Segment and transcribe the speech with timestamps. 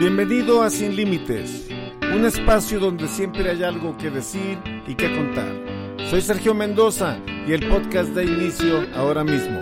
[0.00, 1.68] Bienvenido a Sin Límites,
[2.14, 5.52] un espacio donde siempre hay algo que decir y que contar.
[6.08, 9.60] Soy Sergio Mendoza y el podcast da inicio ahora mismo.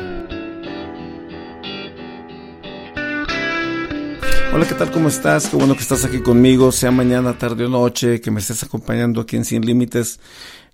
[4.55, 4.93] Hola, ¿qué tal?
[4.93, 5.49] ¿Cómo estás?
[5.49, 9.21] Qué bueno que estás aquí conmigo, sea mañana, tarde o noche, que me estés acompañando
[9.21, 10.21] aquí en Sin Límites.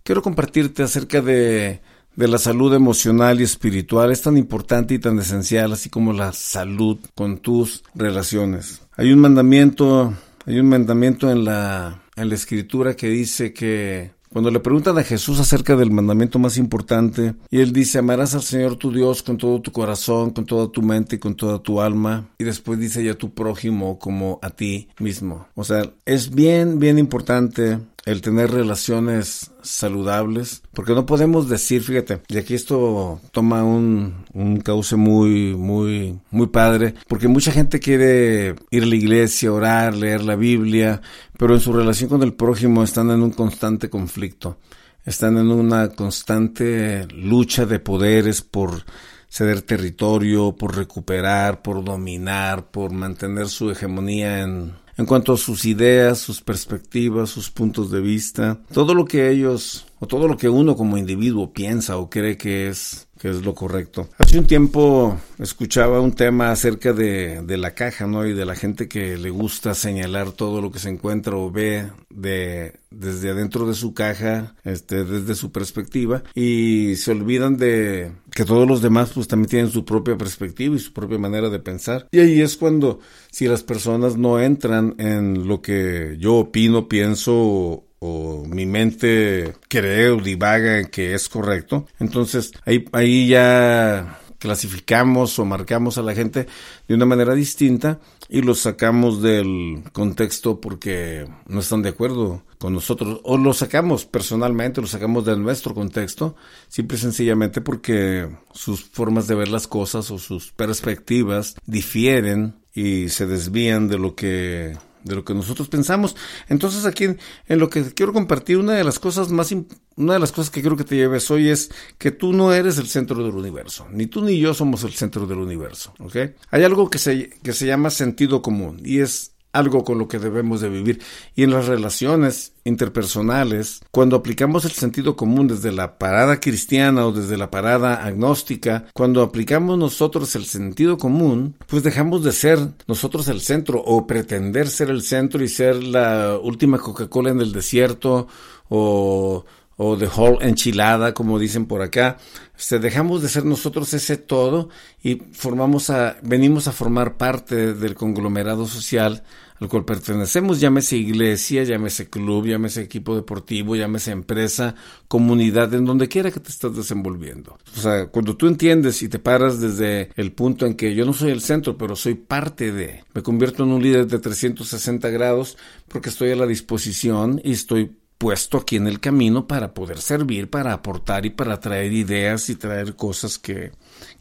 [0.02, 1.80] Quiero compartirte acerca de,
[2.16, 4.12] de la salud emocional y espiritual.
[4.12, 8.82] Es tan importante y tan esencial, así como la salud con tus relaciones.
[8.96, 10.14] Hay un mandamiento,
[10.46, 15.04] hay un mandamiento en la, en la escritura que dice que cuando le preguntan a
[15.04, 19.38] Jesús acerca del mandamiento más importante, y él dice, amarás al Señor tu Dios con
[19.38, 23.04] todo tu corazón, con toda tu mente y con toda tu alma, y después dice
[23.04, 25.46] ya tu prójimo como a ti mismo.
[25.54, 32.20] O sea, es bien, bien importante el tener relaciones saludables, porque no podemos decir, fíjate,
[32.28, 38.56] y aquí esto toma un, un cauce muy, muy, muy padre, porque mucha gente quiere
[38.70, 41.00] ir a la iglesia, orar, leer la Biblia,
[41.38, 44.58] pero en su relación con el prójimo están en un constante conflicto,
[45.04, 48.84] están en una constante lucha de poderes por
[49.28, 55.64] ceder territorio, por recuperar, por dominar, por mantener su hegemonía en en cuanto a sus
[55.64, 60.48] ideas, sus perspectivas, sus puntos de vista, todo lo que ellos o todo lo que
[60.48, 64.10] uno como individuo piensa o cree que es que es lo correcto.
[64.18, 68.26] Hace un tiempo escuchaba un tema acerca de, de, la caja, ¿no?
[68.26, 71.90] Y de la gente que le gusta señalar todo lo que se encuentra o ve
[72.10, 78.44] de, desde adentro de su caja, este, desde su perspectiva, y se olvidan de que
[78.44, 82.06] todos los demás pues también tienen su propia perspectiva y su propia manera de pensar.
[82.12, 87.83] Y ahí es cuando, si las personas no entran en lo que yo opino, pienso
[88.06, 95.38] o mi mente cree o divaga en que es correcto, entonces ahí, ahí ya clasificamos
[95.38, 96.46] o marcamos a la gente
[96.86, 102.74] de una manera distinta y los sacamos del contexto porque no están de acuerdo con
[102.74, 106.36] nosotros o los sacamos personalmente, los sacamos de nuestro contexto,
[106.68, 113.08] simple y sencillamente porque sus formas de ver las cosas o sus perspectivas difieren y
[113.08, 116.16] se desvían de lo que de lo que nosotros pensamos.
[116.48, 117.18] Entonces aquí en,
[117.58, 119.54] lo que quiero compartir, una de las cosas más,
[119.96, 122.78] una de las cosas que quiero que te lleves hoy es que tú no eres
[122.78, 126.16] el centro del universo, ni tú ni yo somos el centro del universo, ¿ok?
[126.50, 130.18] Hay algo que se, que se llama sentido común y es algo con lo que
[130.18, 131.00] debemos de vivir.
[131.34, 137.12] Y en las relaciones interpersonales, cuando aplicamos el sentido común desde la parada cristiana o
[137.12, 143.28] desde la parada agnóstica, cuando aplicamos nosotros el sentido común, pues dejamos de ser nosotros
[143.28, 148.26] el centro o pretender ser el centro y ser la última Coca-Cola en el desierto
[148.68, 149.44] o
[149.76, 152.18] o de whole enchilada, como dicen por acá.
[152.58, 154.68] Este, dejamos de ser nosotros ese todo
[155.02, 159.24] y formamos a, venimos a formar parte del conglomerado social
[159.60, 164.74] al cual pertenecemos, llámese iglesia, llámese club, llámese equipo deportivo, llámese empresa,
[165.06, 167.56] comunidad, en donde quiera que te estés desenvolviendo.
[167.76, 171.12] O sea, cuando tú entiendes y te paras desde el punto en que yo no
[171.12, 175.56] soy el centro, pero soy parte de, me convierto en un líder de 360 grados
[175.88, 180.48] porque estoy a la disposición y estoy puesto aquí en el camino para poder servir,
[180.48, 183.72] para aportar y para traer ideas y traer cosas que,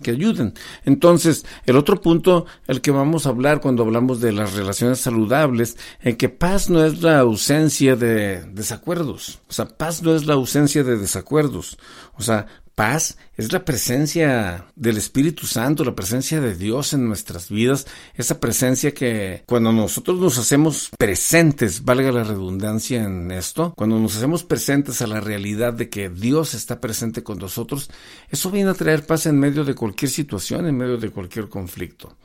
[0.01, 0.53] que ayuden.
[0.83, 5.77] Entonces, el otro punto, el que vamos a hablar cuando hablamos de las relaciones saludables,
[6.01, 9.39] en que paz no es la ausencia de desacuerdos.
[9.47, 11.77] O sea, paz no es la ausencia de desacuerdos.
[12.17, 17.49] O sea, paz es la presencia del Espíritu Santo, la presencia de Dios en nuestras
[17.49, 23.99] vidas, esa presencia que cuando nosotros nos hacemos presentes, valga la redundancia en esto, cuando
[23.99, 27.89] nos hacemos presentes a la realidad de que Dios está presente con nosotros,
[28.29, 32.17] eso viene a traer paz en medio de cualquier situación, en medio de cualquier conflicto.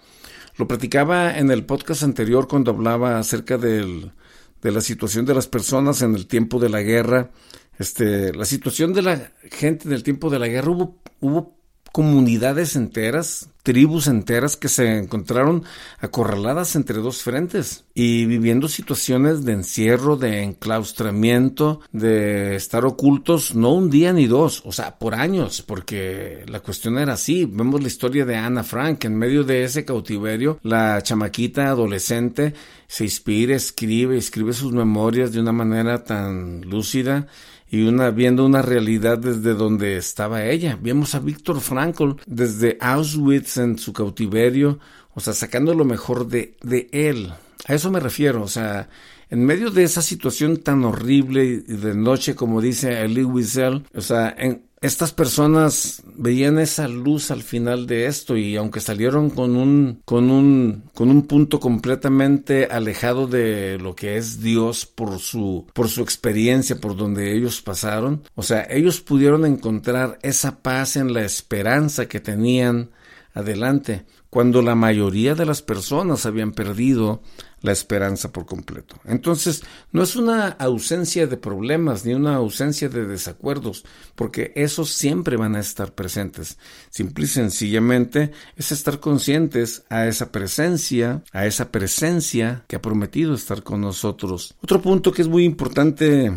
[0.57, 4.13] Lo platicaba en el podcast anterior cuando hablaba acerca del,
[4.61, 7.31] de la situación de las personas en el tiempo de la guerra
[7.79, 11.59] este, la situación de la gente en el tiempo de la guerra hubo, hubo
[11.93, 15.65] comunidades enteras, tribus enteras que se encontraron
[16.01, 23.75] acorraladas entre dos frentes y viviendo situaciones de encierro, de enclaustramiento, de estar ocultos no
[23.75, 27.47] un día ni dos, o sea, por años, porque la cuestión era así.
[27.47, 32.55] Vemos la historia de Ana Frank, en medio de ese cautiverio, la chamaquita adolescente
[32.87, 37.27] se inspira, escribe, escribe sus memorias de una manera tan lúcida
[37.71, 40.79] y una viendo una realidad desde donde estaba ella.
[40.81, 44.79] Vemos a Víctor Frankl desde Auschwitz en su cautiverio,
[45.15, 47.33] o sea, sacando lo mejor de, de él.
[47.69, 48.89] A eso me refiero, o sea,
[49.29, 54.01] en medio de esa situación tan horrible y de noche, como dice Elie Wiesel, o
[54.01, 59.57] sea, en, estas personas veían esa luz al final de esto y aunque salieron con
[59.57, 65.67] un con un con un punto completamente alejado de lo que es Dios por su
[65.75, 71.13] por su experiencia por donde ellos pasaron, o sea, ellos pudieron encontrar esa paz en
[71.13, 72.91] la esperanza que tenían
[73.39, 77.23] adelante cuando la mayoría de las personas habían perdido
[77.63, 78.97] la esperanza por completo.
[79.05, 85.37] Entonces, no es una ausencia de problemas ni una ausencia de desacuerdos, porque esos siempre
[85.37, 86.59] van a estar presentes.
[86.91, 93.35] Simple y sencillamente es estar conscientes a esa presencia, a esa presencia que ha prometido
[93.35, 94.55] estar con nosotros.
[94.63, 96.33] Otro punto que es muy importante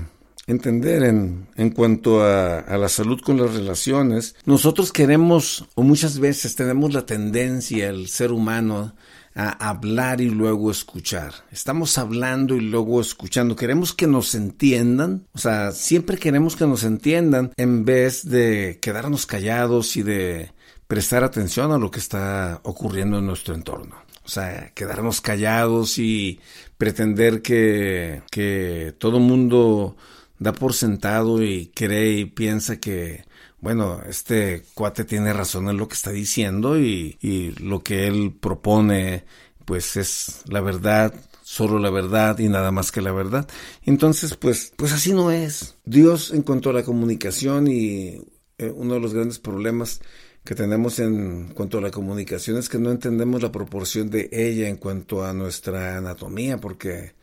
[0.52, 6.56] entender en, en cuanto a, la salud con las relaciones, nosotros queremos, o muchas veces
[6.56, 8.94] tenemos la tendencia, el ser humano,
[9.34, 11.34] a hablar y luego escuchar.
[11.52, 13.56] Estamos hablando y luego escuchando.
[13.56, 15.26] Queremos que nos entiendan.
[15.34, 20.52] O sea, siempre queremos que nos entiendan en vez de quedarnos callados y de
[20.88, 23.96] prestar atención a lo que está ocurriendo en nuestro entorno.
[24.24, 26.40] O sea, quedarnos callados y
[26.78, 29.96] pretender que, que todo mundo
[30.42, 33.26] da por sentado y cree y piensa que,
[33.60, 38.34] bueno, este cuate tiene razón en lo que está diciendo y, y lo que él
[38.40, 39.24] propone,
[39.66, 43.48] pues es la verdad, solo la verdad y nada más que la verdad.
[43.84, 45.78] Entonces, pues, pues así no es.
[45.86, 48.24] Dios en cuanto a la comunicación y
[48.58, 50.02] eh, uno de los grandes problemas
[50.44, 54.70] que tenemos en cuanto a la comunicación es que no entendemos la proporción de ella
[54.70, 57.14] en cuanto a nuestra anatomía, porque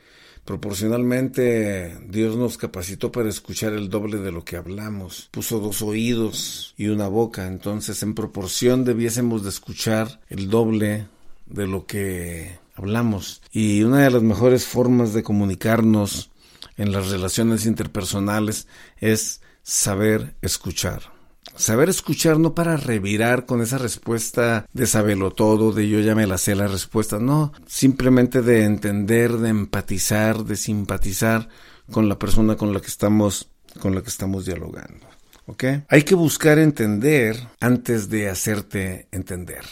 [0.49, 5.29] Proporcionalmente, Dios nos capacitó para escuchar el doble de lo que hablamos.
[5.31, 11.06] Puso dos oídos y una boca, entonces en proporción debiésemos de escuchar el doble
[11.45, 13.43] de lo que hablamos.
[13.53, 16.31] Y una de las mejores formas de comunicarnos
[16.79, 18.69] en las relaciones interpersonales
[19.03, 21.18] es saber escuchar.
[21.58, 26.26] Saber escuchar no para revirar con esa respuesta de sabelo todo, de yo ya me
[26.26, 31.49] la sé la respuesta, no, simplemente de entender, de empatizar, de simpatizar
[31.90, 33.50] con la persona con la que estamos,
[33.81, 35.06] con la que estamos dialogando.
[35.46, 35.64] ¿Ok?
[35.88, 39.64] Hay que buscar entender antes de hacerte entender.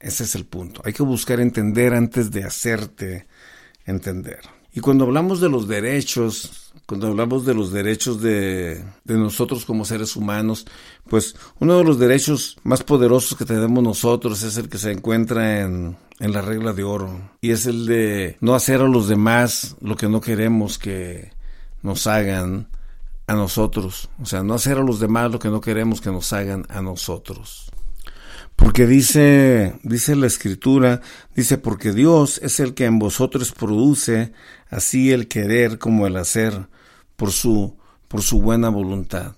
[0.00, 0.80] Ese es el punto.
[0.84, 3.26] Hay que buscar entender antes de hacerte
[3.84, 4.40] entender.
[4.76, 10.16] Y cuando hablamos de los derechos, cuando hablamos de los derechos de, nosotros como seres
[10.16, 10.66] humanos,
[11.08, 15.60] pues uno de los derechos más poderosos que tenemos nosotros es el que se encuentra
[15.60, 17.30] en, en la regla de oro.
[17.40, 21.30] Y es el de no hacer a los demás lo que no queremos que
[21.82, 22.66] nos hagan
[23.28, 24.10] a nosotros.
[24.20, 26.82] O sea, no hacer a los demás lo que no queremos que nos hagan a
[26.82, 27.70] nosotros.
[28.56, 31.00] Porque dice, dice la escritura,
[31.34, 34.32] dice, porque Dios es el que en vosotros produce
[34.70, 36.68] así el querer como el hacer
[37.16, 37.76] por su,
[38.08, 39.34] por su buena voluntad.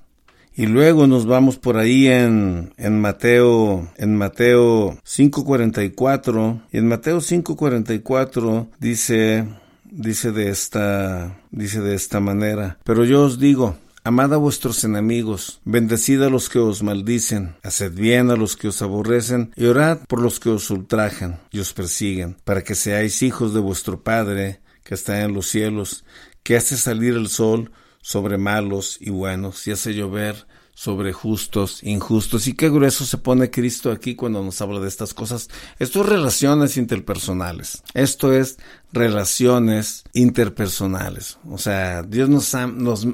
[0.59, 7.19] Y luego nos vamos por ahí en, en Mateo, en Mateo 5.44, y en Mateo
[7.19, 9.47] 5.44 dice,
[9.85, 15.61] dice de esta, dice de esta manera, pero yo os digo, Amad a vuestros enemigos,
[15.65, 19.99] bendecid a los que os maldicen, haced bien a los que os aborrecen, y orad
[20.07, 24.61] por los que os ultrajan y os persiguen, para que seáis hijos de vuestro Padre
[24.85, 26.05] que está en los cielos,
[26.45, 30.47] que hace salir el sol sobre malos y buenos, y hace llover
[30.77, 32.47] sobre justos, injustos.
[32.47, 35.49] Y qué grueso se pone Cristo aquí cuando nos habla de estas cosas.
[35.79, 37.83] Esto es relaciones interpersonales.
[37.95, 38.59] Esto es
[38.93, 41.39] relaciones interpersonales.
[41.49, 42.55] O sea, Dios nos,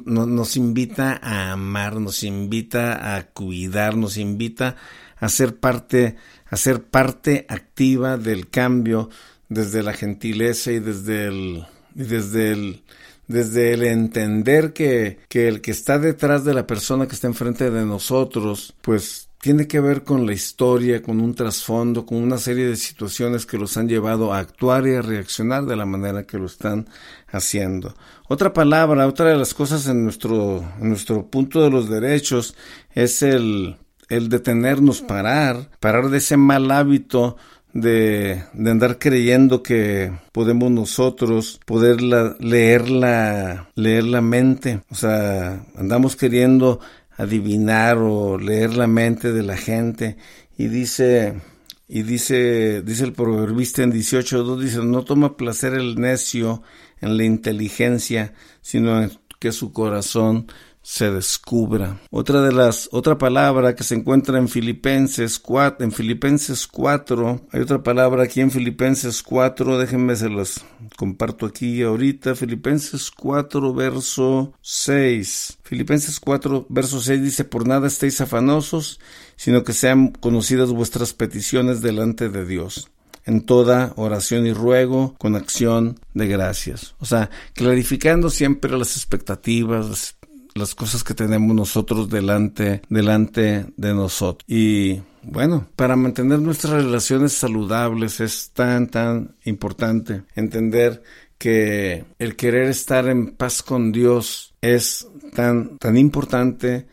[0.05, 4.75] nos, invita a amar, nos invita a cuidar, nos invita
[5.17, 6.17] a ser parte,
[6.49, 9.09] a ser parte activa del cambio
[9.47, 12.83] desde la gentileza y desde el, desde el,
[13.27, 17.69] desde el entender que, que el que está detrás de la persona que está enfrente
[17.71, 22.65] de nosotros, pues tiene que ver con la historia, con un trasfondo, con una serie
[22.65, 26.37] de situaciones que los han llevado a actuar y a reaccionar de la manera que
[26.37, 26.87] lo están
[27.27, 27.93] haciendo.
[28.29, 32.55] Otra palabra, otra de las cosas en nuestro, en nuestro punto de los derechos
[32.93, 33.75] es el,
[34.07, 37.35] el detenernos, parar, parar de ese mal hábito
[37.73, 44.81] de, de, andar creyendo que podemos nosotros poder leer, la, leer la mente.
[44.89, 46.79] O sea, andamos queriendo
[47.17, 50.17] adivinar o leer la mente de la gente.
[50.57, 51.41] Y dice,
[51.87, 56.61] y dice, dice el proverbista en 18.2, dice, no toma placer el necio
[57.01, 60.47] en la inteligencia, sino en que su corazón
[60.83, 61.97] se descubra.
[62.11, 67.61] Otra de las, otra palabra que se encuentra en Filipenses 4, en Filipenses 4, hay
[67.61, 70.63] otra palabra aquí en Filipenses 4, déjenme se las
[70.97, 75.59] comparto aquí ahorita, Filipenses 4, verso 6.
[75.63, 78.99] Filipenses 4, verso 6 dice, por nada estéis afanosos,
[79.37, 82.89] sino que sean conocidas vuestras peticiones delante de Dios
[83.25, 86.95] en toda oración y ruego con acción de gracias.
[86.99, 90.17] O sea, clarificando siempre las expectativas,
[90.55, 94.43] las cosas que tenemos nosotros delante, delante de nosotros.
[94.47, 101.03] Y bueno, para mantener nuestras relaciones saludables es tan, tan importante entender
[101.37, 106.87] que el querer estar en paz con Dios es tan, tan importante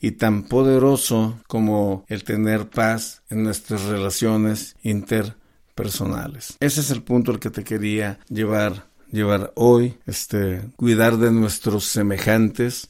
[0.00, 6.56] y tan poderoso como el tener paz en nuestras relaciones interpersonales.
[6.60, 11.84] Ese es el punto al que te quería llevar llevar hoy, este, cuidar de nuestros
[11.84, 12.88] semejantes,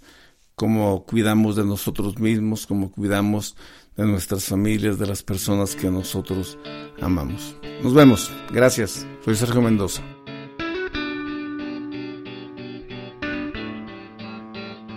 [0.55, 3.57] como cuidamos de nosotros mismos, como cuidamos
[3.97, 6.59] de nuestras familias, de las personas que nosotros
[7.01, 7.57] amamos.
[7.83, 8.31] Nos vemos.
[8.53, 9.07] Gracias.
[9.25, 10.03] Soy Sergio Mendoza.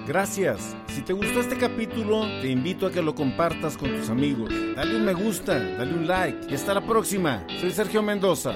[0.09, 0.75] Gracias.
[0.87, 4.51] Si te gustó este capítulo, te invito a que lo compartas con tus amigos.
[4.75, 7.45] Dale un me gusta, dale un like y hasta la próxima.
[7.61, 8.55] Soy Sergio Mendoza.